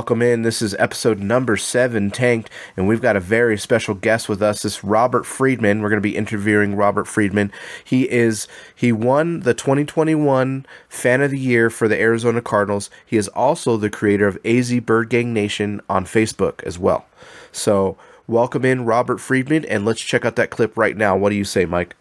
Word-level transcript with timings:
welcome 0.00 0.22
in. 0.22 0.40
This 0.40 0.62
is 0.62 0.74
episode 0.78 1.18
number 1.18 1.58
seven, 1.58 2.10
Tanked, 2.10 2.48
and 2.74 2.88
we've 2.88 3.02
got 3.02 3.16
a 3.16 3.20
very 3.20 3.58
special 3.58 3.94
guest 3.94 4.30
with 4.30 4.40
us. 4.40 4.62
This 4.62 4.82
Robert 4.82 5.26
Freedman. 5.26 5.82
We're 5.82 5.90
going 5.90 5.98
to 5.98 6.08
be 6.08 6.16
interviewing 6.16 6.74
Robert 6.74 7.06
Freedman. 7.06 7.52
He 7.84 8.10
is 8.10 8.48
he 8.74 8.92
won 8.92 9.40
the 9.40 9.52
2021 9.52 10.64
Fan 10.88 11.20
of 11.20 11.30
the 11.30 11.38
Year 11.38 11.68
for 11.68 11.86
the 11.86 12.00
Arizona 12.00 12.40
Cardinals. 12.40 12.88
He 13.04 13.18
is 13.18 13.28
also 13.28 13.76
the 13.76 13.90
creator 13.90 14.26
of 14.26 14.38
AZ 14.42 14.72
Bird 14.80 15.10
Gang 15.10 15.34
Nation 15.34 15.82
on 15.86 16.06
Facebook 16.06 16.62
as 16.62 16.78
well. 16.78 17.04
So 17.52 17.98
welcome 18.26 18.64
in 18.64 18.86
Robert 18.86 19.18
Freedman, 19.18 19.66
and 19.66 19.84
let's 19.84 20.00
check 20.00 20.24
out 20.24 20.36
that 20.36 20.48
clip 20.48 20.78
right 20.78 20.96
now. 20.96 21.14
What 21.14 21.28
do 21.28 21.36
you 21.36 21.44
say, 21.44 21.66
Mike? 21.66 21.94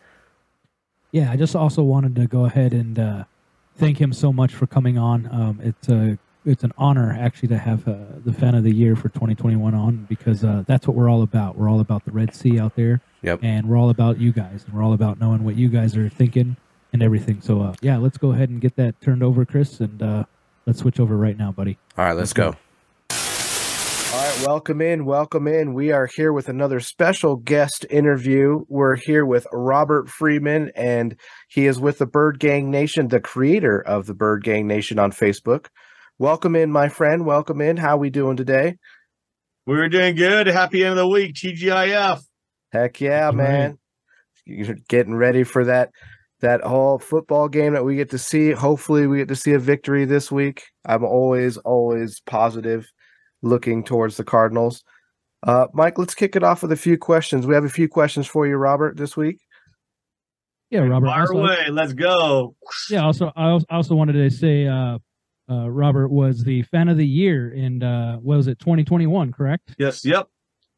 Yeah, 1.12 1.30
I 1.32 1.36
just 1.36 1.54
also 1.54 1.84
wanted 1.84 2.16
to 2.16 2.28
go 2.28 2.46
ahead 2.46 2.72
and 2.72 2.98
uh, 2.98 3.24
thank 3.76 4.00
him 4.00 4.14
so 4.14 4.32
much 4.32 4.56
for 4.56 4.68
coming 4.68 4.98
on. 4.98 5.28
Um, 5.30 5.60
it's 5.62 5.90
a 5.90 6.18
it's 6.50 6.64
an 6.64 6.74
honor 6.78 7.16
actually 7.20 7.50
to 7.50 7.58
have 7.58 7.88
uh, 7.88 7.96
the 8.26 8.34
fan 8.34 8.56
of 8.56 8.64
the 8.64 8.74
year 8.74 8.96
for 8.96 9.10
2021 9.10 9.74
on 9.76 10.06
because 10.10 10.44
uh, 10.44 10.64
that's 10.68 10.88
what 10.88 10.96
we're 10.98 11.10
all 11.10 11.22
about. 11.22 11.56
We're 11.58 11.70
all 11.70 11.80
about 11.80 12.06
the 12.06 12.12
Red 12.12 12.34
Sea 12.34 12.60
out 12.60 12.76
there, 12.76 13.02
Yep. 13.22 13.40
and 13.44 13.70
we're 13.70 13.78
all 13.78 13.90
about 13.92 14.20
you 14.20 14.32
guys, 14.32 14.64
and 14.66 14.74
we're 14.74 14.84
all 14.84 14.94
about 14.94 15.20
knowing 15.20 15.44
what 15.44 15.56
you 15.56 15.70
guys 15.70 15.96
are 15.96 16.10
thinking 16.10 16.58
and 16.92 17.04
everything. 17.04 17.40
So 17.42 17.62
uh, 17.62 17.76
yeah, 17.82 17.98
let's 17.98 18.18
go 18.18 18.32
ahead 18.32 18.50
and 18.50 18.60
get 18.60 18.76
that 18.78 19.00
turned 19.00 19.22
over, 19.24 19.46
Chris, 19.46 19.80
and 19.80 20.02
uh, 20.02 20.24
let's 20.66 20.80
switch 20.80 21.00
over 21.00 21.16
right 21.16 21.38
now, 21.38 21.52
buddy. 21.52 21.78
All 21.98 22.06
right, 22.06 22.14
let's 22.18 22.34
go. 22.34 22.56
All 23.12 24.26
right, 24.26 24.48
welcome 24.48 24.82
in, 24.82 25.06
welcome 25.06 25.48
in. 25.48 25.76
We 25.76 25.92
are 25.92 26.08
here 26.08 26.34
with 26.34 26.50
another 26.50 26.80
special 26.80 27.36
guest 27.36 27.86
interview. 27.92 28.66
We're 28.68 28.96
here 28.96 29.24
with 29.24 29.46
Robert 29.54 30.10
Freeman, 30.10 30.72
and 30.76 31.16
he 31.48 31.68
is 31.68 31.80
with 31.80 32.00
the 32.00 32.08
Bird 32.08 32.40
Gang 32.40 32.72
Nation, 32.72 33.10
the 33.10 33.20
creator 33.20 33.80
of 33.80 34.08
the 34.08 34.16
Bird 34.16 34.44
Gang 34.44 34.66
Nation 34.66 34.98
on 34.98 35.12
Facebook. 35.12 35.68
Welcome 36.20 36.58
in, 36.58 36.70
my 36.70 36.90
friend. 36.90 37.26
Welcome 37.26 37.62
in. 37.62 37.78
How 37.78 37.96
we 37.96 38.10
doing 38.10 38.36
today? 38.36 38.76
We're 39.66 39.88
doing 39.88 40.16
good. 40.16 40.48
Happy 40.48 40.84
end 40.84 40.92
of 40.92 40.98
the 40.98 41.08
week, 41.08 41.34
TGIF. 41.34 42.20
Heck 42.74 43.00
yeah, 43.00 43.32
That's 43.32 43.38
right. 43.38 43.50
man! 43.50 43.78
You're 44.46 44.76
getting 44.90 45.16
ready 45.16 45.46
for 45.46 45.64
that 45.64 45.92
that 46.42 46.62
whole 46.62 47.00
football 47.00 47.48
game 47.48 47.72
that 47.74 47.86
we 47.86 47.96
get 47.96 48.10
to 48.10 48.18
see. 48.18 48.52
Hopefully, 48.52 49.08
we 49.08 49.20
get 49.20 49.30
to 49.30 49.36
see 49.38 49.54
a 49.54 49.60
victory 49.60 50.04
this 50.04 50.30
week. 50.30 50.64
I'm 50.86 51.06
always, 51.06 51.56
always 51.58 52.20
positive, 52.26 52.92
looking 53.42 53.86
towards 53.86 54.18
the 54.18 54.26
Cardinals. 54.26 54.84
Uh, 55.42 55.68
Mike, 55.74 55.98
let's 55.98 56.16
kick 56.16 56.36
it 56.36 56.44
off 56.44 56.62
with 56.62 56.74
a 56.74 56.78
few 56.78 56.98
questions. 56.98 57.48
We 57.48 57.56
have 57.56 57.64
a 57.64 57.70
few 57.70 57.88
questions 57.88 58.28
for 58.28 58.46
you, 58.46 58.58
Robert, 58.58 58.98
this 58.98 59.16
week. 59.16 59.38
Yeah, 60.70 60.82
Robert. 60.82 61.08
Fire 61.08 61.22
also- 61.22 61.38
away. 61.40 61.68
Let's 61.70 61.94
go. 61.94 62.56
Yeah. 62.90 63.06
Also, 63.06 63.32
I 63.38 63.52
I 63.70 63.76
also 63.78 63.96
wanted 63.96 64.14
to 64.14 64.30
say, 64.30 64.68
uh, 64.68 64.98
uh, 65.50 65.70
Robert 65.70 66.10
was 66.10 66.44
the 66.44 66.62
fan 66.64 66.90
of 66.90 66.98
the 66.98 67.06
year 67.06 67.52
in 67.52 67.82
uh, 67.84 68.18
what 68.18 68.38
was 68.38 68.48
it, 68.48 68.60
2021? 68.60 69.32
Correct? 69.32 69.76
Yes. 69.78 70.06
Yep. 70.06 70.28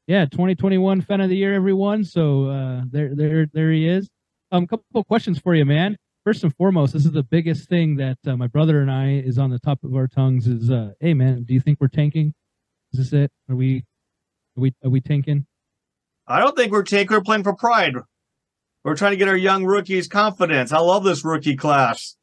Yeah, 0.08 0.26
2021 0.26 1.02
fan 1.02 1.22
of 1.22 1.30
the 1.30 1.38
year, 1.38 1.54
everyone. 1.54 2.04
So 2.04 2.46
uh, 2.46 2.82
there, 2.90 3.16
there, 3.16 3.48
there 3.54 3.72
he 3.72 3.88
is. 3.88 4.10
Um, 4.52 4.68
couple 4.68 4.86
of 4.96 5.08
questions 5.08 5.40
for 5.40 5.56
you, 5.56 5.66
man. 5.66 5.98
First 6.24 6.44
and 6.44 6.56
foremost, 6.56 6.94
this 6.94 7.06
is 7.06 7.12
the 7.12 7.24
biggest 7.24 7.70
thing 7.70 7.96
that 7.96 8.18
uh, 8.28 8.36
my 8.36 8.48
brother 8.48 8.82
and 8.82 8.92
I 8.92 9.14
is 9.14 9.38
on 9.38 9.50
the 9.50 9.60
top 9.60 9.84
of 9.84 9.96
our 9.96 10.08
tongues. 10.08 10.48
Is 10.48 10.70
uh, 10.70 10.92
hey, 11.00 11.14
man, 11.14 11.44
do 11.44 11.54
you 11.54 11.60
think 11.60 11.80
we're 11.80 11.88
tanking? 11.88 12.34
Is 12.94 13.00
this 13.00 13.14
it? 13.14 13.32
Are 13.50 13.56
we, 13.56 13.86
are 14.58 14.62
we, 14.62 14.74
are 14.84 14.90
we 14.90 15.02
tanking? 15.02 15.46
I 16.28 16.40
don't 16.40 16.56
think 16.56 16.72
we're 16.72 16.84
tanking. 16.84 17.16
We're 17.16 17.24
playing 17.24 17.44
for 17.44 17.56
pride. 17.56 17.96
We're 18.84 18.96
trying 18.96 19.12
to 19.12 19.18
get 19.18 19.28
our 19.28 19.38
young 19.38 19.66
rookies 19.66 20.08
confidence. 20.08 20.72
I 20.72 20.80
love 20.80 21.04
this 21.04 21.24
rookie 21.24 21.56
class. 21.56 22.16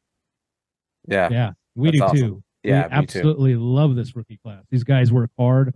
Yeah, 1.07 1.29
Yeah, 1.31 1.51
we 1.79 1.87
That's 1.87 1.97
do 1.97 2.03
awesome. 2.03 2.17
too. 2.17 2.43
yeah, 2.63 2.87
we 2.87 2.97
me 2.99 3.05
too. 3.05 3.17
absolutely 3.19 3.55
love 3.55 3.95
this 3.95 4.15
rookie 4.15 4.39
class. 4.43 4.63
These 4.69 4.83
guys 4.83 5.11
work 5.11 5.31
hard, 5.37 5.73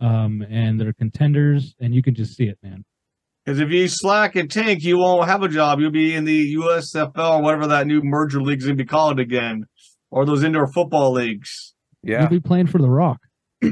um, 0.00 0.44
and 0.48 0.80
they're 0.80 0.92
contenders, 0.92 1.74
and 1.80 1.94
you 1.94 2.02
can 2.02 2.14
just 2.14 2.36
see 2.36 2.44
it, 2.44 2.58
man. 2.62 2.84
Because 3.44 3.60
if 3.60 3.70
you 3.70 3.88
slack 3.88 4.36
and 4.36 4.50
tank, 4.50 4.82
you 4.82 4.98
won't 4.98 5.28
have 5.28 5.42
a 5.42 5.48
job. 5.48 5.78
You'll 5.78 5.90
be 5.90 6.14
in 6.14 6.24
the 6.24 6.54
USFL 6.56 7.38
or 7.38 7.42
whatever 7.42 7.66
that 7.68 7.86
new 7.86 8.00
merger 8.02 8.40
league's 8.40 8.64
gonna 8.64 8.76
be 8.76 8.84
called 8.84 9.20
again, 9.20 9.66
or 10.10 10.24
those 10.24 10.42
indoor 10.42 10.66
football 10.66 11.12
leagues. 11.12 11.74
Yeah, 12.02 12.20
You'll 12.20 12.30
be 12.30 12.40
playing 12.40 12.66
for 12.66 12.78
the 12.78 12.88
Rock. 12.90 13.20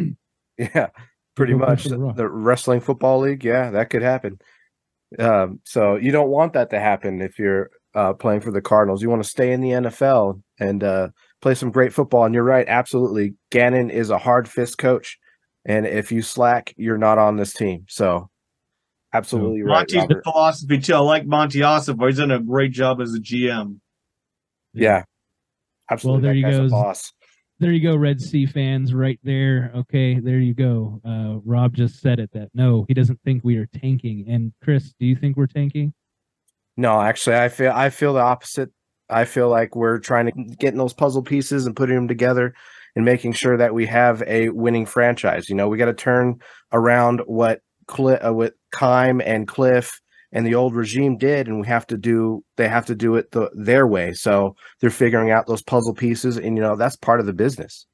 yeah, 0.59 0.88
pretty 1.34 1.53
Go 1.53 1.59
play 1.59 1.69
much 1.69 1.84
the 1.84 1.97
the, 1.97 2.12
the 2.16 2.28
wrestling 2.28 2.81
football 2.81 3.21
league. 3.21 3.44
Yeah, 3.44 3.71
that 3.71 3.91
could 3.91 4.03
happen. 4.03 4.38
Um, 5.19 5.60
so 5.65 5.97
you 5.97 6.12
don't 6.12 6.28
want 6.31 6.54
that 6.54 6.71
to 6.71 6.81
happen 6.81 7.21
if 7.21 7.38
you're 7.38 7.71
uh, 7.94 8.15
playing 8.15 8.41
for 8.41 8.50
the 8.50 8.62
Cardinals. 8.62 9.03
You 9.03 9.10
want 9.10 9.22
to 9.22 9.28
stay 9.28 9.53
in 9.53 9.60
the 9.60 9.71
NFL 9.71 10.41
and 10.59 10.82
uh, 10.82 11.09
play 11.42 11.54
some 11.54 11.70
great 11.70 11.92
football. 11.92 12.25
And 12.25 12.34
you're 12.34 12.44
right, 12.44 12.66
absolutely. 12.66 13.34
Gannon 13.50 13.91
is 13.91 14.08
a 14.08 14.19
hard 14.19 14.48
fist 14.48 14.78
coach, 14.78 15.19
and 15.66 15.86
if 15.86 16.10
you 16.10 16.22
slack, 16.22 16.72
you're 16.76 16.98
not 16.98 17.19
on 17.19 17.36
this 17.36 17.53
team. 17.53 17.84
So 17.88 18.30
absolutely 19.12 19.62
right, 19.62 19.86
Monti's 19.91 20.08
the 20.08 20.22
philosophy 20.22 20.78
too. 20.78 20.94
I 20.94 20.98
like 20.98 21.26
Monti 21.26 21.62
Osip. 21.62 22.00
He's 22.00 22.16
done 22.16 22.30
a 22.30 22.41
great 22.41 22.72
job 22.72 23.00
as 23.00 23.12
a 23.14 23.20
GM. 23.20 23.80
Yeah, 24.72 25.03
absolutely. 25.91 26.22
there 26.22 26.30
that 26.30 26.36
he 26.36 26.42
guy's 26.42 26.56
a 26.56 26.62
goes. 26.62 26.70
boss. 26.70 27.12
There 27.59 27.70
you 27.70 27.82
go, 27.82 27.97
Red 27.97 28.20
Sea 28.20 28.47
fans, 28.47 28.92
right 28.92 29.20
there. 29.22 29.70
Okay, 29.76 30.19
there 30.19 30.41
you 30.41 30.54
go. 30.54 31.00
Uh, 31.04 31.38
Rob 31.44 31.74
just 31.74 32.00
said 32.00 32.19
it 32.19 32.30
that 32.32 32.48
no, 32.54 32.84
he 32.88 32.94
doesn't 32.94 33.20
think 33.24 33.44
we 33.44 33.56
are 33.56 33.66
tanking. 33.66 34.24
And 34.28 34.53
Chris, 34.64 34.94
do 34.98 35.06
you 35.06 35.14
think 35.14 35.36
we're 35.36 35.47
tanking? 35.47 35.92
No, 36.76 37.00
actually, 37.00 37.36
I 37.36 37.48
feel 37.50 37.70
I 37.70 37.91
feel 37.91 38.14
the 38.14 38.20
opposite. 38.20 38.70
I 39.12 39.25
feel 39.25 39.49
like 39.49 39.77
we're 39.77 39.99
trying 39.99 40.27
to 40.27 40.33
get 40.56 40.73
in 40.73 40.78
those 40.78 40.93
puzzle 40.95 41.23
pieces 41.23 41.67
and 41.67 41.77
putting 41.77 41.95
them 41.97 42.09
together 42.09 42.55
and 42.97 43.05
making 43.05 43.33
sure 43.34 43.56
that 43.56 43.75
we 43.75 43.87
have 43.87 44.23
a 44.27 44.49
winning 44.50 44.87
franchise. 44.87 45.49
You 45.49 45.55
know, 45.55 45.69
we 45.69 45.78
got 45.78 45.87
to 45.87 45.95
turn 45.95 46.41
around 46.73 47.21
what 47.27 47.61
Cli- 47.87 48.19
uh, 48.19 48.33
what 48.33 48.55
Keim 48.72 49.21
and 49.21 49.47
Kliff 49.47 49.93
and 50.31 50.47
the 50.47 50.55
old 50.55 50.75
regime 50.75 51.19
did, 51.19 51.47
and 51.49 51.61
we 51.61 51.67
have 51.67 51.87
to 51.89 51.99
do. 51.99 52.43
They 52.56 52.69
have 52.69 52.87
to 52.87 52.95
do 52.95 53.17
it 53.17 53.31
the, 53.33 53.51
their 53.55 53.87
way. 53.87 54.12
So 54.15 54.55
they're 54.81 54.89
figuring 54.91 55.31
out 55.31 55.47
those 55.47 55.62
puzzle 55.62 55.93
pieces, 55.95 56.37
and 56.39 56.56
you 56.56 56.62
know 56.62 56.77
that's 56.77 56.97
part 56.97 57.21
of 57.21 57.27
the 57.27 57.33
business. 57.33 57.87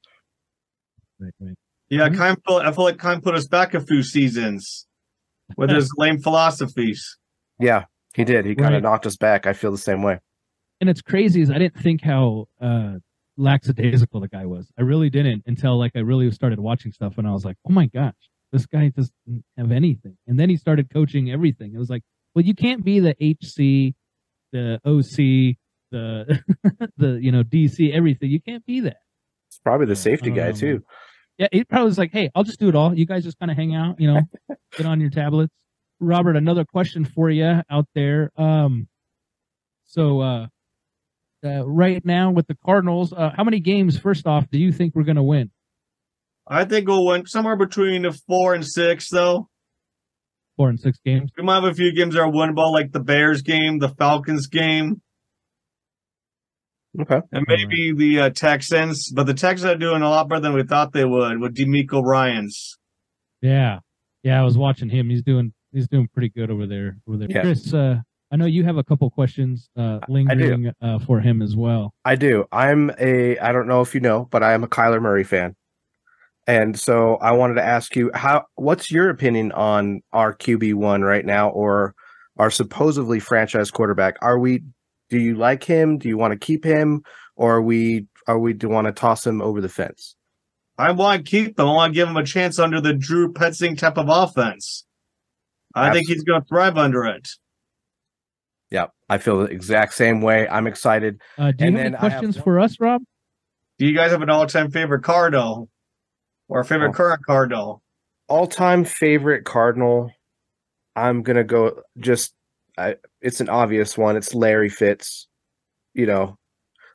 Right, 1.19 1.33
right. 1.41 1.55
Yeah, 1.89 2.07
Mhm. 2.09 2.17
Keim 2.17 2.35
feel, 2.47 2.57
I 2.57 2.71
feel 2.71 2.83
like 2.85 2.99
Keim 2.99 3.19
put 3.21 3.35
us 3.35 3.47
back 3.47 3.73
a 3.73 3.81
few 3.81 4.03
seasons 4.03 4.85
with 5.57 5.69
his 5.71 5.91
lame 5.97 6.19
philosophies. 6.19 7.17
Yeah, 7.59 7.85
he 8.13 8.23
did. 8.23 8.45
He 8.45 8.53
kind 8.55 8.69
Right. 8.69 8.77
of 8.77 8.83
knocked 8.83 9.07
us 9.07 9.17
back. 9.17 9.47
I 9.47 9.53
feel 9.53 9.71
the 9.71 9.77
same 9.77 10.03
way. 10.03 10.19
And 10.81 10.89
it's 10.89 11.01
crazy 11.01 11.41
is 11.41 11.51
I 11.51 11.57
didn't 11.57 11.81
think 11.81 12.01
how 12.01 12.47
uh, 12.61 12.95
lackadaisical 13.37 14.21
the 14.21 14.27
guy 14.27 14.45
was. 14.45 14.71
I 14.77 14.81
really 14.83 15.09
didn't 15.09 15.43
until 15.45 15.77
like 15.77 15.91
I 15.95 15.99
really 15.99 16.29
started 16.31 16.59
watching 16.59 16.91
stuff, 16.91 17.17
and 17.17 17.27
I 17.27 17.31
was 17.31 17.45
like, 17.45 17.57
oh 17.67 17.73
my 17.73 17.87
gosh, 17.87 18.13
this 18.51 18.65
guy 18.65 18.89
doesn't 18.89 19.43
have 19.57 19.71
anything. 19.71 20.17
And 20.27 20.39
then 20.39 20.49
he 20.49 20.57
started 20.57 20.89
coaching 20.91 21.31
everything. 21.31 21.73
It 21.73 21.77
was 21.77 21.89
like, 21.89 22.03
well, 22.33 22.45
you 22.45 22.53
can't 22.53 22.83
be 22.83 22.99
the 22.99 23.15
HC, 23.19 23.95
the 24.51 24.79
OC, 24.85 25.57
the 25.91 26.43
the 26.97 27.19
you 27.21 27.31
know 27.31 27.43
DC, 27.43 27.93
everything. 27.93 28.29
You 28.29 28.41
can't 28.41 28.65
be 28.65 28.81
that. 28.81 28.97
It's 29.47 29.59
probably 29.59 29.87
the 29.87 29.95
safety 29.95 30.31
guy 30.31 30.51
too. 30.51 30.83
Yeah, 31.37 31.47
he 31.51 31.63
probably 31.63 31.87
was 31.87 31.97
like, 31.97 32.11
"Hey, 32.11 32.29
I'll 32.35 32.43
just 32.43 32.59
do 32.59 32.69
it 32.69 32.75
all. 32.75 32.93
You 32.93 33.05
guys 33.05 33.23
just 33.23 33.39
kind 33.39 33.49
of 33.49 33.57
hang 33.57 33.73
out, 33.73 33.99
you 33.99 34.11
know, 34.13 34.21
get 34.77 34.85
on 34.85 34.99
your 34.99 35.09
tablets." 35.09 35.53
Robert, 35.99 36.35
another 36.35 36.65
question 36.65 37.03
for 37.03 37.29
you 37.29 37.61
out 37.69 37.87
there. 37.93 38.31
Um, 38.37 38.87
so 39.85 40.21
uh, 40.21 40.47
uh, 41.43 41.65
right 41.67 42.03
now 42.05 42.31
with 42.31 42.47
the 42.47 42.57
Cardinals, 42.65 43.13
uh, 43.13 43.31
how 43.35 43.43
many 43.43 43.59
games? 43.59 43.97
First 43.97 44.27
off, 44.27 44.49
do 44.51 44.59
you 44.59 44.71
think 44.71 44.95
we're 44.95 45.03
going 45.03 45.15
to 45.17 45.23
win? 45.23 45.51
I 46.47 46.65
think 46.65 46.87
we'll 46.87 47.05
win 47.05 47.25
somewhere 47.27 47.55
between 47.55 48.01
the 48.03 48.11
four 48.27 48.53
and 48.55 48.65
six, 48.65 49.09
though. 49.09 49.47
Four 50.57 50.69
and 50.69 50.79
six 50.79 50.99
games. 51.05 51.31
We 51.37 51.43
might 51.43 51.55
have 51.55 51.63
a 51.65 51.73
few 51.73 51.93
games 51.95 52.15
that 52.15 52.21
are 52.21 52.31
winnable, 52.31 52.71
like 52.73 52.91
the 52.91 52.99
Bears 52.99 53.41
game, 53.41 53.79
the 53.79 53.89
Falcons 53.89 54.47
game, 54.47 55.01
Okay. 56.99 57.19
and 57.31 57.45
maybe 57.47 57.93
the 57.95 58.19
uh, 58.21 58.29
Texans. 58.31 59.11
But 59.11 59.25
the 59.27 59.33
Texans 59.33 59.71
are 59.71 59.77
doing 59.77 60.01
a 60.01 60.09
lot 60.09 60.27
better 60.27 60.41
than 60.41 60.53
we 60.53 60.63
thought 60.63 60.91
they 60.91 61.05
would 61.05 61.39
with 61.39 61.55
DeMeco 61.55 62.01
Ryans. 62.03 62.77
Yeah, 63.41 63.79
yeah. 64.23 64.39
I 64.39 64.43
was 64.43 64.57
watching 64.57 64.89
him. 64.89 65.09
He's 65.09 65.21
doing 65.21 65.53
he's 65.71 65.87
doing 65.87 66.09
pretty 66.13 66.29
good 66.29 66.49
over 66.51 66.65
there. 66.67 66.97
Over 67.07 67.17
there, 67.19 67.27
Yeah. 67.29 67.41
Chris. 67.43 67.73
Uh, 67.73 67.97
I 68.31 68.35
know 68.35 68.45
you 68.45 68.63
have 68.63 68.77
a 68.77 68.83
couple 68.83 69.09
questions 69.09 69.69
uh, 69.75 69.99
lingering 70.07 70.71
uh, 70.81 70.99
for 70.99 71.19
him 71.19 71.41
as 71.41 71.55
well. 71.55 71.93
I 72.05 72.15
do. 72.15 72.45
I'm 72.51 72.91
a 72.99 73.37
I 73.39 73.51
don't 73.51 73.67
know 73.67 73.81
if 73.81 73.95
you 73.95 74.01
know, 74.01 74.27
but 74.29 74.43
I 74.43 74.53
am 74.53 74.63
a 74.63 74.67
Kyler 74.67 75.01
Murray 75.01 75.23
fan. 75.23 75.55
And 76.45 76.79
so 76.79 77.15
I 77.17 77.31
wanted 77.31 77.55
to 77.55 77.63
ask 77.63 77.95
you 77.95 78.11
how 78.13 78.45
what's 78.55 78.91
your 78.91 79.09
opinion 79.09 79.51
on 79.51 80.01
our 80.13 80.35
QB1 80.35 81.05
right 81.05 81.25
now 81.25 81.49
or 81.49 81.95
our 82.37 82.51
supposedly 82.51 83.19
franchise 83.19 83.71
quarterback? 83.71 84.17
Are 84.21 84.37
we 84.37 84.63
do 85.09 85.19
you 85.19 85.35
like 85.35 85.63
him? 85.63 85.97
Do 85.97 86.07
you 86.07 86.17
want 86.17 86.33
to 86.33 86.39
keep 86.39 86.63
him 86.63 87.03
or 87.35 87.55
are 87.55 87.61
we 87.61 88.05
are 88.27 88.39
we 88.39 88.53
do 88.53 88.69
want 88.69 88.85
to 88.85 88.93
toss 88.93 89.25
him 89.25 89.41
over 89.41 89.59
the 89.59 89.69
fence? 89.69 90.15
I 90.77 90.91
want 90.91 91.25
to 91.25 91.29
keep 91.29 91.59
him. 91.59 91.67
I 91.67 91.73
want 91.73 91.93
to 91.93 91.95
give 91.95 92.07
him 92.07 92.15
a 92.15 92.23
chance 92.23 92.59
under 92.59 92.79
the 92.79 92.93
Drew 92.93 93.33
Petzing 93.33 93.77
type 93.77 93.97
of 93.97 94.07
offense. 94.07 94.85
I 95.75 95.91
think 95.91 96.07
he's 96.07 96.23
going 96.23 96.41
to 96.41 96.47
thrive 96.47 96.77
under 96.77 97.05
it. 97.05 97.27
Yeah, 98.71 98.87
I 99.09 99.17
feel 99.17 99.39
the 99.39 99.45
exact 99.45 99.93
same 99.93 100.21
way. 100.21 100.47
I'm 100.47 100.67
excited. 100.67 101.21
Uh, 101.37 101.51
do 101.51 101.63
you 101.65 101.67
And 101.67 101.75
have 101.77 101.85
any 101.85 101.91
then 101.91 101.95
I 101.95 102.09
have 102.09 102.11
questions 102.19 102.37
for 102.43 102.59
us, 102.59 102.79
Rob? 102.79 103.01
Do 103.79 103.85
you 103.87 103.95
guys 103.95 104.11
have 104.11 104.21
an 104.21 104.29
all-time 104.29 104.69
favorite 104.71 105.03
cardinal 105.03 105.69
Or 106.47 106.63
favorite 106.63 106.89
Oh. 106.89 106.93
current 106.93 107.25
Cardinal? 107.25 107.81
All 108.27 108.45
time 108.47 108.83
favorite 108.85 109.45
Cardinal. 109.45 110.11
I'm 110.95 111.23
gonna 111.23 111.43
go 111.43 111.81
just. 111.97 112.33
I, 112.77 112.95
it's 113.21 113.41
an 113.41 113.49
obvious 113.49 113.97
one. 113.97 114.15
It's 114.17 114.33
Larry 114.35 114.69
Fitz. 114.69 115.27
You 115.93 116.05
know, 116.05 116.37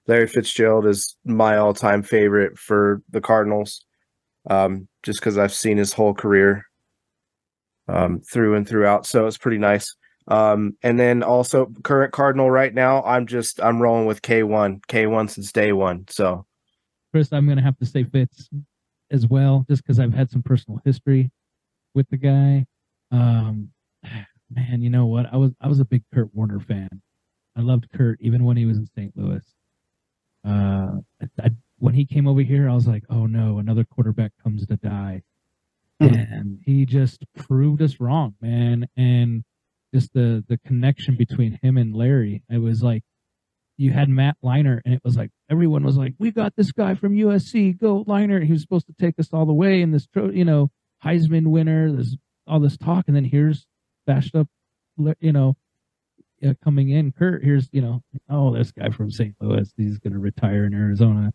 Larry 0.06 0.26
Fitzgerald 0.28 0.86
is 0.86 1.16
my 1.24 1.56
all 1.56 1.74
time 1.74 2.02
favorite 2.02 2.58
for 2.58 3.02
the 3.10 3.20
Cardinals. 3.20 3.84
Um, 4.48 4.88
just 5.02 5.20
because 5.20 5.38
I've 5.38 5.52
seen 5.54 5.76
his 5.78 5.92
whole 5.92 6.14
career 6.14 6.64
um, 7.88 8.20
through 8.20 8.54
and 8.56 8.68
throughout, 8.68 9.06
so 9.06 9.26
it's 9.26 9.38
pretty 9.38 9.58
nice. 9.58 9.94
Um, 10.26 10.76
and 10.82 10.98
then 10.98 11.22
also 11.22 11.66
current 11.82 12.12
Cardinal 12.12 12.50
right 12.50 12.72
now. 12.72 13.02
I'm 13.02 13.26
just 13.26 13.62
I'm 13.62 13.80
rolling 13.80 14.06
with 14.06 14.22
K1, 14.22 14.80
K1 14.86 15.30
since 15.30 15.52
day 15.52 15.72
one. 15.72 16.06
So 16.08 16.46
Chris, 17.12 17.32
I'm 17.32 17.46
gonna 17.46 17.62
have 17.62 17.78
to 17.78 17.86
say 17.86 18.04
Fitz 18.04 18.48
as 19.10 19.26
well, 19.26 19.66
just 19.68 19.82
because 19.82 20.00
I've 20.00 20.14
had 20.14 20.30
some 20.30 20.42
personal 20.42 20.80
history 20.84 21.30
with 21.94 22.08
the 22.08 22.16
guy. 22.16 22.66
Um, 23.10 23.70
man, 24.50 24.80
you 24.80 24.90
know 24.90 25.06
what? 25.06 25.32
I 25.32 25.36
was 25.36 25.52
I 25.60 25.68
was 25.68 25.80
a 25.80 25.84
big 25.84 26.02
Kurt 26.12 26.34
Warner 26.34 26.60
fan. 26.60 26.88
I 27.56 27.60
loved 27.60 27.88
Kurt 27.92 28.18
even 28.20 28.44
when 28.44 28.56
he 28.56 28.64
was 28.66 28.78
in 28.78 28.86
St. 28.96 29.12
Louis. 29.16 29.42
Uh, 30.44 31.00
I, 31.22 31.28
I, 31.42 31.50
when 31.78 31.94
he 31.94 32.04
came 32.04 32.26
over 32.26 32.40
here, 32.40 32.68
I 32.68 32.74
was 32.74 32.86
like, 32.88 33.04
oh 33.10 33.26
no, 33.26 33.58
another 33.58 33.84
quarterback 33.84 34.32
comes 34.42 34.66
to 34.66 34.76
die, 34.76 35.22
Hmm. 36.00 36.06
and 36.14 36.58
he 36.64 36.84
just 36.86 37.24
proved 37.36 37.80
us 37.82 38.00
wrong, 38.00 38.34
man. 38.40 38.88
And 38.96 39.44
just 39.94 40.12
the 40.12 40.44
the 40.48 40.58
connection 40.66 41.16
between 41.16 41.58
him 41.62 41.76
and 41.76 41.94
Larry, 41.94 42.42
it 42.50 42.58
was 42.58 42.82
like 42.82 43.04
you 43.76 43.92
had 43.92 44.08
Matt 44.08 44.36
Leinart, 44.44 44.82
and 44.84 44.94
it 44.94 45.02
was 45.04 45.16
like 45.16 45.30
everyone 45.50 45.84
was 45.84 45.96
like, 45.96 46.14
"We 46.18 46.30
got 46.30 46.56
this 46.56 46.72
guy 46.72 46.94
from 46.94 47.14
USC, 47.14 47.78
go 47.78 48.04
Leinart." 48.04 48.44
He 48.44 48.52
was 48.52 48.62
supposed 48.62 48.86
to 48.86 48.92
take 48.92 49.18
us 49.18 49.28
all 49.32 49.46
the 49.46 49.52
way, 49.52 49.82
and 49.82 49.94
this, 49.94 50.08
you 50.14 50.44
know, 50.44 50.70
Heisman 51.04 51.46
winner. 51.46 51.92
There's 51.92 52.16
all 52.46 52.60
this 52.60 52.76
talk, 52.76 53.04
and 53.06 53.16
then 53.16 53.24
here's 53.24 53.66
bashed 54.06 54.34
up, 54.34 54.48
you 55.20 55.32
know, 55.32 55.56
uh, 56.44 56.54
coming 56.62 56.90
in. 56.90 57.12
Kurt, 57.12 57.44
here's 57.44 57.68
you 57.72 57.80
know, 57.80 58.02
oh, 58.28 58.54
this 58.54 58.72
guy 58.72 58.90
from 58.90 59.10
St. 59.10 59.34
Louis, 59.40 59.72
he's 59.76 59.98
gonna 59.98 60.18
retire 60.18 60.64
in 60.64 60.74
Arizona, 60.74 61.32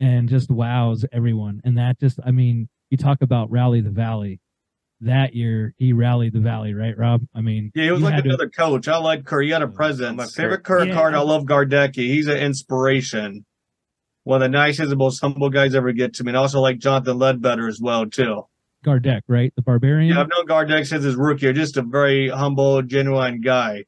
and 0.00 0.28
just 0.28 0.50
wows 0.50 1.04
everyone. 1.12 1.60
And 1.64 1.76
that 1.78 2.00
just, 2.00 2.18
I 2.24 2.30
mean, 2.30 2.68
you 2.90 2.96
talk 2.96 3.20
about 3.20 3.50
rally 3.50 3.80
the 3.80 3.90
valley. 3.90 4.40
That 5.02 5.34
year, 5.34 5.74
he 5.78 5.92
rallied 5.92 6.32
the 6.32 6.40
valley, 6.40 6.74
right, 6.74 6.96
Rob? 6.98 7.22
I 7.34 7.40
mean, 7.40 7.70
Yeah, 7.74 7.84
he 7.84 7.90
was 7.92 8.00
like 8.02 8.14
had 8.14 8.24
to- 8.24 8.30
another 8.30 8.48
coach. 8.48 8.88
I 8.88 8.96
like 8.98 9.24
Kurt. 9.24 9.44
He 9.44 9.50
had 9.50 9.62
a 9.62 9.68
presence. 9.68 10.16
My 10.16 10.26
favorite 10.26 10.58
Kurt. 10.64 10.78
current 10.78 10.88
Yeah. 10.88 10.94
Cardinal, 10.94 11.20
I 11.28 11.32
love 11.32 11.44
Gardecki. 11.44 12.08
He's 12.08 12.26
an 12.26 12.36
inspiration. 12.38 13.44
One 14.24 14.42
of 14.42 14.50
the 14.50 14.58
nicest 14.58 14.90
and 14.90 14.98
most 14.98 15.20
humble 15.20 15.50
guys 15.50 15.74
ever 15.74 15.92
get 15.92 16.14
to 16.14 16.24
me. 16.24 16.30
And 16.30 16.36
I 16.36 16.40
also 16.40 16.60
like 16.60 16.78
Jonathan 16.78 17.16
Ledbetter 17.18 17.68
as 17.68 17.80
well, 17.80 18.06
too. 18.06 18.42
Gardeck, 18.84 19.22
right? 19.28 19.52
The 19.56 19.62
barbarian. 19.62 20.14
Yeah, 20.14 20.20
I've 20.20 20.28
known 20.28 20.46
Gardeck 20.46 20.86
since 20.86 21.04
his 21.04 21.14
rookie. 21.16 21.46
year. 21.46 21.52
Just 21.52 21.76
a 21.76 21.82
very 21.82 22.28
humble, 22.28 22.82
genuine 22.82 23.40
guy. 23.40 23.84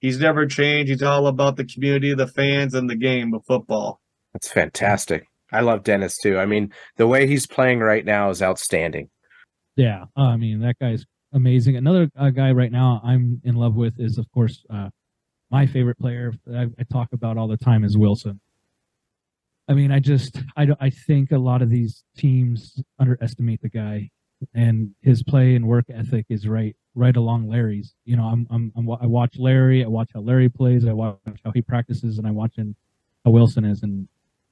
He's 0.00 0.20
never 0.20 0.46
changed. 0.46 0.90
He's 0.90 1.02
all 1.02 1.26
about 1.26 1.56
the 1.56 1.64
community, 1.64 2.14
the 2.14 2.26
fans, 2.26 2.74
and 2.74 2.88
the 2.88 2.96
game 2.96 3.34
of 3.34 3.44
football. 3.44 4.00
That's 4.32 4.50
fantastic. 4.50 5.26
I 5.52 5.60
love 5.60 5.82
Dennis 5.84 6.16
too. 6.18 6.38
I 6.38 6.46
mean, 6.46 6.72
the 6.96 7.06
way 7.06 7.26
he's 7.26 7.46
playing 7.46 7.80
right 7.80 8.04
now 8.04 8.30
is 8.30 8.42
outstanding. 8.42 9.08
Yeah, 9.76 10.04
uh, 10.16 10.22
I 10.22 10.36
mean 10.36 10.60
that 10.60 10.78
guy's 10.78 11.04
amazing. 11.32 11.76
Another 11.76 12.08
uh, 12.16 12.30
guy 12.30 12.52
right 12.52 12.70
now 12.70 13.00
I'm 13.04 13.40
in 13.44 13.56
love 13.56 13.74
with 13.74 13.98
is, 13.98 14.18
of 14.18 14.30
course, 14.30 14.64
uh, 14.70 14.90
my 15.50 15.66
favorite 15.66 15.98
player 15.98 16.32
I, 16.52 16.68
I 16.78 16.84
talk 16.92 17.08
about 17.12 17.36
all 17.36 17.48
the 17.48 17.56
time 17.56 17.84
is 17.84 17.96
Wilson. 17.96 18.40
I 19.68 19.74
mean, 19.74 19.90
I 19.90 19.98
just 19.98 20.40
I 20.56 20.68
I 20.80 20.90
think 20.90 21.32
a 21.32 21.38
lot 21.38 21.62
of 21.62 21.70
these 21.70 22.04
teams 22.16 22.82
underestimate 22.98 23.62
the 23.62 23.68
guy, 23.68 24.10
and 24.54 24.94
his 25.00 25.22
play 25.22 25.54
and 25.56 25.66
work 25.66 25.86
ethic 25.88 26.26
is 26.28 26.46
right 26.46 26.76
right 26.94 27.16
along 27.16 27.48
Larry's. 27.48 27.94
You 28.04 28.16
know, 28.16 28.24
I'm 28.24 28.46
I'm, 28.50 28.72
I'm 28.76 28.90
I 28.90 29.06
watch 29.06 29.36
Larry, 29.38 29.84
I 29.84 29.88
watch 29.88 30.10
how 30.14 30.20
Larry 30.20 30.48
plays, 30.48 30.86
I 30.86 30.92
watch 30.92 31.18
how 31.44 31.50
he 31.52 31.62
practices, 31.62 32.18
and 32.18 32.26
I 32.26 32.30
watch 32.30 32.58
in 32.58 32.76
how 33.24 33.32
Wilson 33.32 33.64
is, 33.64 33.82
and 33.82 34.06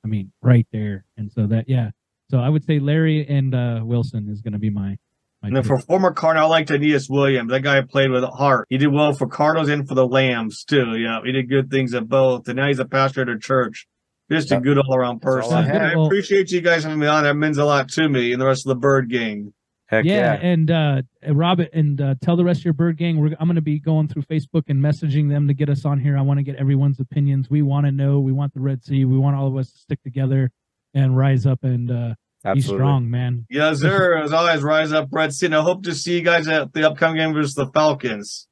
I 0.04 0.08
mean, 0.08 0.32
right 0.42 0.66
there. 0.72 1.04
And 1.16 1.30
so 1.30 1.46
that 1.46 1.68
yeah, 1.68 1.90
so 2.30 2.38
I 2.38 2.48
would 2.48 2.64
say 2.64 2.78
Larry 2.78 3.26
and 3.28 3.54
uh, 3.54 3.80
Wilson 3.84 4.28
is 4.28 4.40
going 4.40 4.54
to 4.54 4.58
be 4.58 4.70
my 4.70 4.98
And 5.42 5.56
then 5.56 5.64
for 5.64 5.78
former 5.78 6.12
Cardinal, 6.12 6.46
I 6.46 6.50
liked 6.50 6.70
Aeneas 6.70 7.08
Williams. 7.08 7.50
That 7.50 7.62
guy 7.62 7.80
played 7.80 8.10
with 8.10 8.22
heart. 8.24 8.66
He 8.70 8.78
did 8.78 8.92
well 8.92 9.12
for 9.12 9.26
Cardinals 9.26 9.68
and 9.68 9.88
for 9.88 9.94
the 9.94 10.06
Lambs, 10.06 10.64
too. 10.64 10.96
Yeah, 10.96 11.20
he 11.24 11.32
did 11.32 11.48
good 11.48 11.70
things 11.70 11.94
at 11.94 12.08
both. 12.08 12.46
And 12.46 12.56
now 12.56 12.68
he's 12.68 12.78
a 12.78 12.84
pastor 12.84 13.22
at 13.22 13.28
a 13.28 13.38
church. 13.38 13.86
Just 14.30 14.52
a 14.52 14.60
good 14.60 14.78
all 14.78 14.94
around 14.94 15.20
That's 15.20 15.46
all 15.46 15.62
person. 15.62 15.70
I 15.76 15.92
I 15.92 16.04
appreciate 16.04 16.50
you 16.52 16.60
guys 16.60 16.84
having 16.84 17.00
me 17.00 17.06
on. 17.06 17.24
That 17.24 17.34
means 17.34 17.58
a 17.58 17.64
lot 17.64 17.88
to 17.90 18.08
me 18.08 18.32
and 18.32 18.40
the 18.40 18.46
rest 18.46 18.64
of 18.66 18.70
the 18.70 18.80
Bird 18.80 19.10
gang. 19.10 19.52
Heck 19.92 20.06
yeah, 20.06 20.14
yeah. 20.14 20.48
and 20.48 20.70
uh 20.70 21.02
Robert 21.28 21.68
and 21.74 22.00
uh, 22.00 22.14
tell 22.22 22.34
the 22.34 22.44
rest 22.44 22.60
of 22.60 22.64
your 22.64 22.72
bird 22.72 22.96
gang 22.96 23.20
we're 23.20 23.36
I'm 23.38 23.46
going 23.46 23.56
to 23.56 23.60
be 23.60 23.78
going 23.78 24.08
through 24.08 24.22
Facebook 24.22 24.62
and 24.68 24.82
messaging 24.82 25.28
them 25.28 25.48
to 25.48 25.54
get 25.54 25.68
us 25.68 25.84
on 25.84 26.00
here. 26.00 26.16
I 26.16 26.22
want 26.22 26.38
to 26.38 26.42
get 26.42 26.56
everyone's 26.56 26.98
opinions. 26.98 27.50
We 27.50 27.60
want 27.60 27.84
to 27.84 27.92
know. 27.92 28.18
We 28.18 28.32
want 28.32 28.54
the 28.54 28.60
Red 28.60 28.82
Sea. 28.82 29.04
We 29.04 29.18
want 29.18 29.36
all 29.36 29.48
of 29.48 29.54
us 29.54 29.70
to 29.70 29.78
stick 29.78 30.02
together 30.02 30.50
and 30.94 31.14
rise 31.14 31.44
up 31.44 31.62
and 31.62 31.90
uh 31.90 32.14
be 32.42 32.50
Absolutely. 32.50 32.78
strong, 32.78 33.10
man. 33.10 33.46
Yes, 33.50 33.80
sir. 33.80 34.16
As 34.18 34.32
always, 34.32 34.62
rise 34.62 34.92
up, 34.92 35.08
Red 35.12 35.32
Sea. 35.32 35.46
And 35.46 35.56
I 35.56 35.62
hope 35.62 35.84
to 35.84 35.94
see 35.94 36.16
you 36.16 36.22
guys 36.22 36.48
at 36.48 36.72
the 36.72 36.88
upcoming 36.88 37.16
game 37.16 37.34
versus 37.34 37.54
the 37.54 37.66
Falcons. 37.66 38.48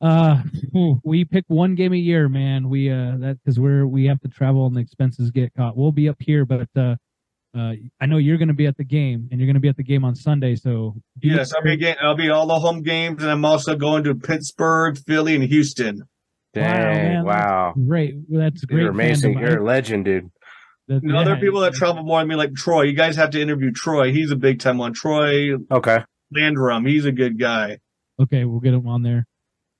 Uh 0.00 0.42
we 1.04 1.24
pick 1.24 1.44
one 1.48 1.74
game 1.74 1.92
a 1.92 1.96
year, 1.96 2.28
man. 2.28 2.68
We 2.68 2.90
uh 2.90 3.16
that 3.18 3.38
cuz 3.44 3.58
we're 3.58 3.86
we 3.86 4.04
have 4.06 4.20
to 4.20 4.28
travel 4.28 4.66
and 4.66 4.76
the 4.76 4.80
expenses 4.80 5.30
get 5.32 5.52
caught. 5.54 5.76
We'll 5.76 5.92
be 5.92 6.08
up 6.08 6.16
here 6.20 6.44
but 6.44 6.68
uh 6.76 6.96
uh, 7.56 7.72
I 8.00 8.06
know 8.06 8.18
you're 8.18 8.36
going 8.36 8.48
to 8.48 8.54
be 8.54 8.66
at 8.66 8.76
the 8.76 8.84
game, 8.84 9.26
and 9.30 9.40
you're 9.40 9.46
going 9.46 9.54
to 9.54 9.60
be 9.60 9.68
at 9.68 9.76
the 9.76 9.82
game 9.82 10.04
on 10.04 10.14
Sunday. 10.14 10.54
So 10.54 10.94
be 11.18 11.28
Yes, 11.28 11.52
I'll 11.54 11.62
be 11.62 11.72
again. 11.72 11.96
I'll 12.02 12.14
be 12.14 12.28
all 12.28 12.46
the 12.46 12.58
home 12.58 12.82
games, 12.82 13.22
and 13.22 13.30
I'm 13.30 13.44
also 13.44 13.74
going 13.74 14.04
to 14.04 14.14
Pittsburgh, 14.14 14.98
Philly, 14.98 15.34
and 15.34 15.42
Houston. 15.44 16.02
Dang, 16.54 17.14
man, 17.14 17.24
wow. 17.24 17.74
great. 17.86 18.16
That's 18.28 18.64
great. 18.64 18.82
You're 18.82 18.90
amazing. 18.90 19.34
fandom. 19.34 19.40
You're 19.40 19.58
a 19.60 19.64
legend, 19.64 20.04
dude. 20.04 20.30
That- 20.88 21.02
You 21.02 21.12
know, 21.12 21.24
there 21.24 21.34
are 21.34 21.40
people 21.40 21.60
that 21.60 21.74
travel 21.74 22.02
more 22.02 22.20
than 22.20 22.28
me, 22.28 22.34
like 22.34 22.54
Troy. 22.54 22.82
You 22.82 22.94
guys 22.94 23.16
have 23.16 23.30
to 23.30 23.40
interview 23.40 23.70
Troy. 23.72 24.10
He's 24.12 24.30
a 24.30 24.36
big 24.36 24.58
time 24.60 24.78
one. 24.78 24.92
Troy 24.94 25.54
Okay. 25.70 25.98
Landrum. 26.34 26.84
He's 26.86 27.04
a 27.04 27.12
good 27.12 27.38
guy. 27.38 27.78
Okay, 28.20 28.44
we'll 28.44 28.60
get 28.60 28.74
him 28.74 28.86
on 28.88 29.02
there. 29.02 29.26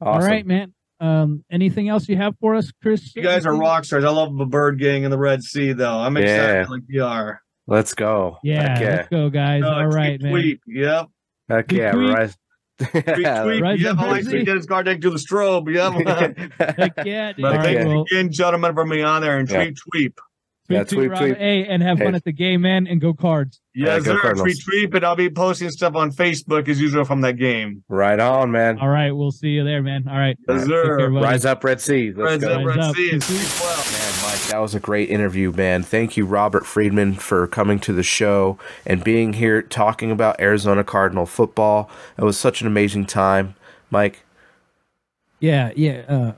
Awesome. 0.00 0.22
All 0.22 0.28
right, 0.28 0.46
man. 0.46 0.72
Um, 1.00 1.44
anything 1.50 1.88
else 1.88 2.08
you 2.08 2.16
have 2.16 2.34
for 2.40 2.54
us, 2.56 2.70
Chris? 2.82 3.14
You 3.16 3.22
guys 3.22 3.46
are 3.46 3.54
rock 3.56 3.84
stars. 3.84 4.04
I 4.04 4.10
love 4.10 4.36
the 4.36 4.46
Bird 4.46 4.78
Gang 4.80 5.04
and 5.04 5.12
the 5.12 5.18
Red 5.18 5.42
Sea, 5.42 5.72
though. 5.72 5.98
I'm 5.98 6.16
excited 6.16 6.54
Yeah. 6.54 6.66
like 6.68 6.82
you 6.88 7.04
are. 7.04 7.40
Let's 7.66 7.94
go. 7.94 8.38
Yeah, 8.42 8.62
Heck 8.72 8.80
yeah. 8.80 8.88
let's 8.96 9.08
go, 9.08 9.28
guys. 9.30 9.62
Uh, 9.62 9.68
All 9.68 9.86
right, 9.86 10.18
tweet, 10.18 10.22
man. 10.22 10.32
tweet. 10.32 10.60
Yep. 10.66 11.06
Heck 11.48 11.68
Tweet, 11.68 11.80
yeah. 11.80 11.92
tweet. 11.92 12.10
Rise. 12.14 12.36
Tweet, 12.78 13.04
tweet. 13.04 13.26
Rise 13.62 13.80
yep. 13.82 13.92
up, 13.94 13.98
I 13.98 14.02
like 14.06 14.14
Red 14.16 14.24
to 14.24 14.30
Sea. 14.30 14.44
Dennis 14.44 14.66
Gardeck 14.66 15.00
do 15.00 15.10
the 15.10 15.16
strobe. 15.18 15.72
Yep. 15.72 16.48
Heck 16.78 17.04
yeah, 17.06 17.32
dude. 17.32 17.42
but 17.42 17.56
All 17.56 17.62
thank 17.62 17.78
you 17.80 17.86
well, 17.88 18.02
again, 18.02 18.30
gentlemen, 18.32 18.74
for 18.74 18.84
me 18.86 19.02
on 19.02 19.22
there 19.22 19.38
and 19.38 19.48
Yeah. 19.50 19.70
tweet, 19.90 20.14
tweet. 20.68 20.76
Yeah, 20.76 20.84
tweet, 20.84 20.88
tweet, 20.88 20.98
tweet, 20.98 21.10
Robert. 21.10 21.26
tweet. 21.26 21.38
Hey, 21.38 21.66
and 21.66 21.82
have 21.82 21.98
fun 21.98 22.14
at 22.14 22.24
the 22.24 22.32
game, 22.32 22.60
man, 22.60 22.86
and 22.86 23.00
go 23.00 23.12
cards. 23.14 23.60
Yes, 23.74 24.02
go 24.04 24.14
sir. 24.14 24.20
Cardinals. 24.20 24.44
Tweet, 24.62 24.64
tweet. 24.90 24.94
And 24.94 25.04
I'll 25.04 25.16
be 25.16 25.30
posting 25.30 25.70
stuff 25.70 25.94
on 25.96 26.10
Facebook 26.12 26.68
as 26.68 26.80
usual 26.80 27.04
from 27.04 27.20
that 27.22 27.34
game. 27.38 27.82
right 27.88 28.18
on, 28.20 28.50
man. 28.50 28.78
All 28.78 28.88
right, 28.88 29.10
we'll 29.12 29.30
see 29.30 29.48
you 29.48 29.64
there, 29.64 29.82
man. 29.82 30.06
All 30.08 30.16
right. 30.18 30.36
Yes, 30.48 30.60
Take 30.62 30.68
sir. 30.70 30.98
care. 30.98 31.10
Rise 31.10 31.44
up, 31.44 31.64
Red 31.64 31.80
Sea. 31.80 32.12
Let's 32.12 32.32
Rise 32.32 32.40
go. 32.40 32.52
up, 32.60 32.66
Rise 32.66 32.76
Red 32.76 32.78
up. 32.84 32.96
Sea. 32.96 33.10
and 33.12 33.22
Tweet, 33.22 33.38
tweet. 33.38 33.48
Sleep 33.48 33.66
well. 33.68 33.76
Man, 33.92 34.22
Mike, 34.32 34.40
that 34.50 34.58
was 34.58 34.74
a 34.74 34.80
great 34.80 35.08
interview, 35.10 35.52
man. 35.52 35.82
Thank 35.82 36.16
you, 36.16 36.26
Robert 36.26 36.66
Freedman, 36.66 37.14
for 37.14 37.46
coming 37.46 37.78
to 37.80 37.92
the 37.92 38.02
show 38.02 38.58
and 38.86 39.02
being 39.02 39.34
here 39.34 39.62
talking 39.62 40.10
about 40.10 40.40
Arizona 40.40 40.84
Cardinal 40.84 41.26
football. 41.26 41.90
It 42.18 42.24
was 42.24 42.38
such 42.38 42.60
an 42.60 42.66
amazing 42.66 43.06
time. 43.06 43.54
Mike, 43.90 44.24
Yeah, 45.40 45.70
yeah. 45.76 46.02
Uh, 46.08 46.32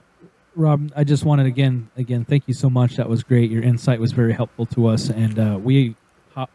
Rob, 0.57 0.91
I 0.97 1.05
just 1.05 1.25
wanted 1.25 1.47
again, 1.47 1.89
again, 1.97 2.25
thank 2.25 2.49
you 2.49 2.55
so 2.55 2.69
much. 2.69 2.97
That 2.97 3.09
was 3.09 3.23
great. 3.23 3.51
Your 3.51 3.63
insight 3.63 4.01
was 4.01 4.13
very 4.13 4.33
helpful 4.33 4.67
to 4.67 4.89
us, 4.89 5.09
and 5.09 5.39
uh, 5.39 5.59
we 5.63 5.95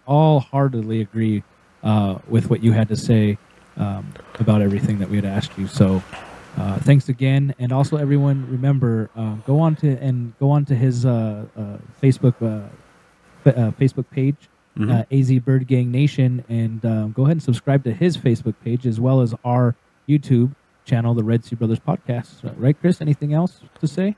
all 0.05 0.39
heartedly 0.41 1.01
agree 1.01 1.43
uh, 1.83 2.17
with 2.27 2.49
what 2.49 2.63
you 2.63 2.71
had 2.73 2.87
to 2.89 2.95
say 2.95 3.37
um, 3.77 4.13
about 4.39 4.61
everything 4.61 4.99
that 4.99 5.09
we 5.09 5.15
had 5.15 5.25
asked 5.25 5.57
you. 5.57 5.67
So, 5.67 6.03
uh, 6.57 6.77
thanks 6.79 7.09
again, 7.09 7.55
and 7.59 7.71
also 7.71 7.97
everyone, 7.97 8.47
remember 8.49 9.09
uh, 9.15 9.35
go 9.45 9.59
on 9.59 9.75
to 9.77 9.97
and 10.01 10.37
go 10.39 10.49
on 10.51 10.65
to 10.65 10.75
his 10.75 11.05
uh, 11.05 11.45
uh, 11.57 11.77
Facebook 12.01 12.35
uh, 12.41 13.49
uh, 13.49 13.71
Facebook 13.71 14.09
page. 14.09 14.35
Mhm. 14.77 14.91
Uh, 14.91 15.05
AZ 15.09 15.31
Bird 15.39 15.67
Gang 15.67 15.89
Nation, 15.89 16.43
and 16.49 16.85
um, 16.85 17.13
go 17.13 17.23
ahead 17.23 17.37
and 17.37 17.43
subscribe 17.43 17.85
to 17.85 17.93
his 17.93 18.17
Facebook 18.17 18.55
page 18.61 18.85
as 18.85 18.99
well 18.99 19.21
as 19.21 19.33
our 19.45 19.73
YouTube 20.09 20.53
channel, 20.85 21.13
the 21.13 21.23
Red 21.23 21.43
Sea 21.43 21.55
Brothers 21.55 21.79
Podcast. 21.79 22.45
Uh, 22.45 22.53
right, 22.55 22.79
Chris? 22.79 23.01
Anything 23.01 23.33
else 23.33 23.61
to 23.79 23.87
say? 23.87 24.15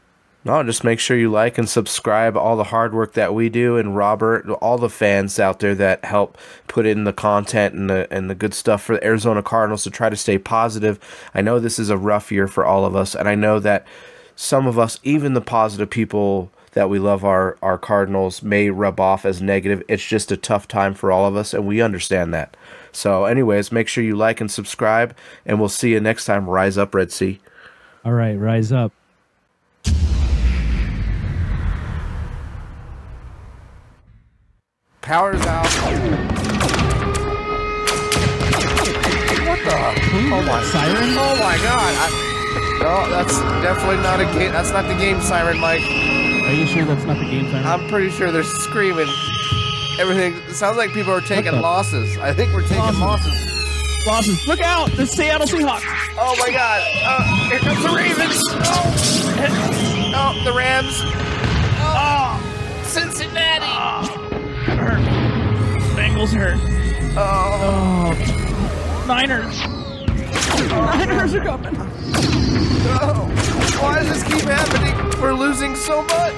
no, 0.48 0.64
just 0.64 0.84
make 0.86 1.00
sure 1.00 1.18
you 1.18 1.30
like 1.30 1.58
and 1.58 1.68
subscribe. 1.68 2.38
All 2.38 2.56
the 2.56 2.66
hard 2.66 2.94
work 2.94 3.14
that 3.14 3.34
we 3.34 3.50
do, 3.50 3.76
and 3.76 3.98
Robert, 3.98 4.50
all 4.62 4.78
the 4.78 4.90
fans 4.90 5.40
out 5.40 5.60
there 5.60 5.76
that 5.76 6.06
help 6.06 6.38
put 6.70 6.86
in 6.86 7.04
the 7.04 7.12
content 7.12 7.76
and 7.76 7.90
the 7.90 8.08
and 8.10 8.30
the 8.30 8.36
good 8.36 8.54
stuff 8.54 8.82
for 8.82 8.96
the 8.96 9.04
Arizona 9.04 9.44
Cardinals 9.44 9.84
to 9.84 9.92
try 9.92 10.10
to 10.10 10.16
stay 10.16 10.38
positive. 10.38 11.00
I 11.34 11.42
know 11.42 11.60
this 11.60 11.78
is 11.78 11.90
a 11.90 11.98
rough 11.98 12.32
year 12.32 12.48
for 12.48 12.66
all 12.66 12.86
of 12.86 12.96
us, 12.96 13.14
and 13.14 13.28
I 13.28 13.36
know 13.36 13.60
that 13.60 13.86
some 14.38 14.68
of 14.68 14.80
us, 14.80 15.00
even 15.04 15.34
the 15.34 15.42
positive 15.42 15.90
people 15.90 16.50
that 16.72 16.90
we 16.90 17.00
love 17.00 17.26
our 17.26 17.58
our 17.62 17.78
Cardinals 17.78 18.42
may 18.44 18.70
rub 18.70 19.00
off 19.00 19.26
as 19.26 19.42
negative. 19.42 19.84
It's 19.88 20.06
just 20.06 20.32
a 20.32 20.38
tough 20.38 20.68
time 20.68 20.94
for 20.94 21.12
all 21.12 21.26
of 21.26 21.36
us, 21.36 21.54
and 21.54 21.68
we 21.68 21.82
understand 21.82 22.34
that. 22.34 22.56
So, 22.92 23.26
anyways, 23.26 23.72
make 23.72 23.88
sure 23.88 24.04
you 24.04 24.16
like 24.16 24.42
and 24.42 24.50
subscribe, 24.50 25.16
and 25.46 25.60
we'll 25.60 25.70
see 25.70 25.92
you 25.92 26.00
next 26.00 26.26
time. 26.26 26.50
Rise 26.50 26.78
up, 26.78 26.96
Red 26.96 27.12
Sea. 27.12 27.40
All 28.04 28.14
right, 28.14 28.36
rise 28.36 28.72
up. 28.72 28.94
Power's 35.02 35.42
out. 35.46 35.66
What 39.48 39.60
the? 39.64 39.72
Oh 39.72 40.44
my 40.46 40.64
Siren? 40.64 41.16
Oh 41.18 41.36
my 41.40 41.58
god! 41.64 41.80
I, 41.80 42.28
no, 42.80 43.10
that's 43.10 43.40
definitely 43.64 44.04
not 44.04 44.20
a 44.20 44.26
game. 44.38 44.52
That's 44.52 44.72
not 44.72 44.88
the 44.88 44.96
game 44.96 45.22
siren, 45.22 45.60
Mike. 45.60 46.26
Are 46.48 46.54
you 46.54 46.66
sure 46.66 46.86
that's 46.86 47.04
not 47.04 47.18
the 47.20 47.25
game 47.25 47.50
siren? 47.51 47.66
I'm 47.66 47.88
pretty 47.89 48.10
sure 48.10 48.32
they're 48.32 48.44
screaming. 48.44 49.08
Everything 50.00 50.34
it 50.50 50.54
sounds 50.54 50.77
like 50.77 50.92
people 50.94 51.12
are 51.13 51.22
taking 51.22 51.51
the- 51.51 51.60
losses. 51.62 52.18
I 52.20 52.32
think 52.34 52.54
we're 52.54 52.62
taking 52.62 52.77
Losses. 52.77 53.00
losses. 53.01 53.44
Bosses, 54.06 54.48
look 54.48 54.62
out! 54.62 54.89
The 54.92 55.06
Seattle 55.06 55.46
Seahawks. 55.46 55.84
Oh 56.18 56.36
my 56.39 56.50
god! 56.51 56.82
Uh, 57.04 57.50
here 57.50 57.60
comes 57.60 57.84
the 57.84 57.89
Ravens! 57.89 58.42
Oh, 58.50 60.13
oh 60.16 60.42
the 60.46 60.54
Rams! 60.54 61.01
Oh, 61.82 62.39
Cincinnati! 62.84 63.66
Hurt. 64.77 65.04
Bengals 65.98 66.32
hurt. 66.34 66.58
Oh, 67.18 68.13
Oh, 68.16 69.06
Niners. 69.08 69.60
Niners 70.70 71.34
are 71.36 71.44
coming. 71.44 71.74
no! 71.74 73.34
Why 73.79 74.00
does 74.00 74.10
this 74.10 74.24
keep 74.24 74.43
happening? 74.46 74.96
We're 75.22 75.34
losing 75.34 75.75
so 75.75 76.01
much! 76.01 76.34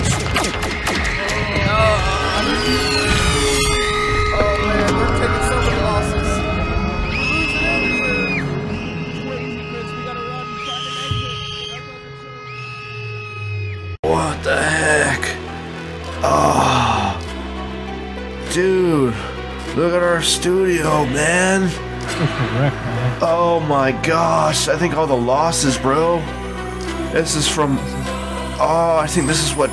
Oh, 1.72 1.96
oh 4.36 4.56
man, 4.68 4.90
we're 4.98 5.16
taking 5.20 5.44
so 5.48 5.56
many 5.62 5.80
losses. 5.82 6.30
We're 7.08 7.32
losing 7.32 7.64
everywhere. 7.64 8.28
What 14.02 14.44
the 14.44 14.58
heck? 14.62 15.24
Oh, 16.22 17.16
dude, 18.52 19.16
look 19.78 19.94
at 19.94 20.04
our 20.04 20.22
studio, 20.22 21.06
man. 21.06 21.70
Correct, 22.02 22.76
man. 22.76 23.18
Oh 23.22 23.62
my 23.62 23.94
gosh, 23.94 24.68
I 24.68 24.78
think 24.78 24.96
all 24.98 25.08
the 25.08 25.16
losses, 25.16 25.78
bro. 25.78 26.22
This 27.12 27.36
is 27.36 27.48
from. 27.48 27.78
Oh, 28.62 29.00
I 29.02 29.08
think 29.08 29.28
this 29.28 29.44
is 29.44 29.56
what 29.56 29.70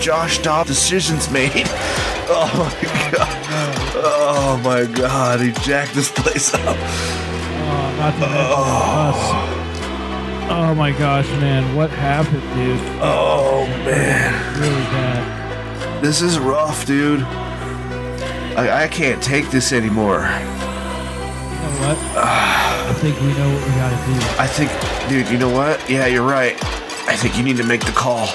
Josh 0.00 0.40
Dobbs' 0.42 0.70
decisions 0.70 1.30
made. 1.30 1.68
Oh 2.30 2.52
my 2.52 3.10
god. 3.10 3.48
Oh 3.94 4.60
my 4.62 4.84
god, 4.84 5.40
he 5.40 5.50
jacked 5.62 5.94
this 5.94 6.10
place 6.10 6.52
up. 6.52 6.60
Oh, 6.60 7.96
not 7.98 8.12
to 8.12 8.20
mention 8.20 8.36
oh. 8.36 9.14
us. 9.14 10.50
Oh 10.50 10.74
my 10.74 10.92
gosh, 10.92 11.26
man, 11.40 11.74
what 11.74 11.88
happened, 11.88 12.42
dude? 12.54 12.78
Oh 13.00 13.66
man. 13.86 14.60
Really 14.60 14.84
bad. 14.92 16.02
This 16.02 16.20
is 16.20 16.38
rough, 16.38 16.84
dude. 16.84 17.22
I, 18.58 18.84
I 18.84 18.88
can't 18.88 19.22
take 19.22 19.50
this 19.50 19.72
anymore. 19.72 20.18
You 20.18 20.24
know 20.24 21.74
what? 21.80 21.98
Ah. 22.14 22.90
I 22.90 22.92
think 22.94 23.20
we 23.20 23.28
know 23.28 23.52
what 23.52 23.62
we 23.62 23.70
gotta 23.74 23.96
do. 24.06 24.12
I 24.38 24.46
think, 24.46 25.08
dude, 25.08 25.30
you 25.30 25.38
know 25.38 25.50
what? 25.50 25.88
Yeah, 25.88 26.06
you're 26.06 26.26
right. 26.26 26.56
I 27.18 27.20
think 27.20 27.36
you 27.36 27.42
need 27.42 27.56
to 27.56 27.64
make 27.64 27.84
the 27.84 27.90
call. 27.90 28.28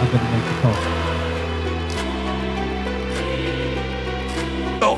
I'm 0.00 0.10
gonna 0.10 0.30
make 0.32 0.44
the 0.48 0.54
call. 0.62 0.76
Oh. 4.80 4.96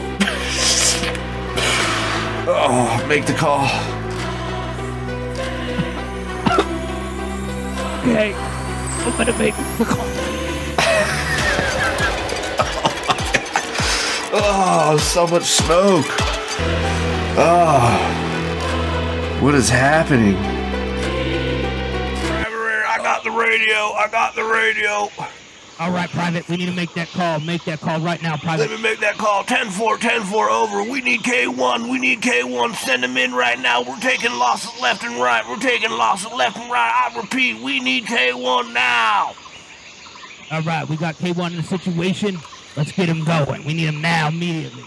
oh, 2.47 3.07
make 3.09 3.26
the 3.26 3.33
call. 3.33 3.66
Okay, 7.99 8.33
I'm 8.33 9.16
gonna 9.19 9.37
make 9.37 9.57
the 9.76 9.85
call. 9.87 10.07
Oh, 14.33 14.97
so 15.02 15.26
much 15.26 15.47
smoke. 15.47 16.07
Oh. 17.37 17.90
What 19.42 19.57
is 19.57 19.69
happening? 19.69 20.60
I 23.50 23.52
got 23.52 23.59
the 23.59 23.66
radio. 23.66 23.75
I 23.75 24.09
got 24.11 24.35
the 24.37 24.45
radio. 24.45 25.26
All 25.80 25.90
right, 25.90 26.11
Private, 26.11 26.47
we 26.49 26.59
need 26.59 26.66
to 26.66 26.75
make 26.75 26.92
that 26.95 27.09
call. 27.09 27.40
Make 27.40 27.64
that 27.64 27.80
call 27.80 27.99
right 28.00 28.23
now, 28.23 28.37
Private. 28.37 28.71
Let 28.71 28.76
me 28.76 28.83
make 28.83 29.00
that 29.00 29.16
call. 29.16 29.42
10 29.45 29.71
4, 29.71 29.97
10 29.97 30.23
4 30.25 30.50
over. 30.50 30.83
We 30.83 31.00
need 31.00 31.23
K1. 31.23 31.90
We 31.90 31.99
need 31.99 32.21
K1. 32.21 32.76
Send 32.76 33.02
them 33.02 33.16
in 33.16 33.33
right 33.33 33.59
now. 33.59 33.83
We're 33.83 33.99
taking 33.99 34.33
losses 34.33 34.78
left 34.80 35.02
and 35.04 35.21
right. 35.21 35.42
We're 35.49 35.57
taking 35.57 35.90
losses 35.90 36.30
left 36.33 36.59
and 36.59 36.71
right. 36.71 37.11
I 37.11 37.19
repeat, 37.19 37.61
we 37.62 37.80
need 37.80 38.04
K1 38.04 38.73
now. 38.75 39.33
All 40.52 40.62
right, 40.62 40.88
we 40.88 40.97
got 40.97 41.16
K1 41.16 41.50
in 41.50 41.57
the 41.57 41.62
situation. 41.62 42.38
Let's 42.76 42.92
get 42.92 43.09
him 43.09 43.25
going. 43.25 43.64
We 43.64 43.75
need 43.75 43.87
him 43.87 44.00
now, 44.00 44.28
immediately. 44.28 44.85